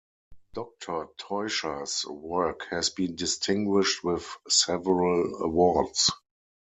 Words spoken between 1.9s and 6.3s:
work has been distinguished with several awards.